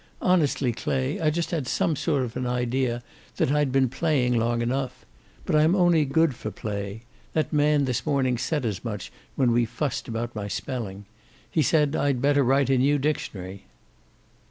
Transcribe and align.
Honestly, 0.19 0.71
Clay, 0.71 1.19
I 1.21 1.29
just 1.29 1.51
had 1.51 1.67
some 1.67 1.95
sort 1.95 2.23
of 2.23 2.35
an 2.35 2.47
idea 2.47 3.03
that 3.35 3.51
I'd 3.51 3.71
been 3.71 3.87
playing 3.87 4.33
long 4.35 4.63
enough. 4.63 5.05
But 5.45 5.55
I'm 5.55 5.75
only 5.75 6.05
good 6.05 6.33
for 6.33 6.49
play. 6.49 7.03
That 7.33 7.53
man 7.53 7.85
this 7.85 8.03
morning 8.03 8.39
said 8.39 8.65
as 8.65 8.83
much, 8.83 9.11
when 9.35 9.51
we 9.51 9.63
fussed 9.65 10.07
about 10.07 10.33
my 10.33 10.47
spelling. 10.47 11.05
He 11.51 11.61
said 11.61 11.95
I'd 11.95 12.19
better 12.19 12.43
write 12.43 12.71
a 12.71 12.79
new 12.79 12.97
dictionary." 12.97 13.65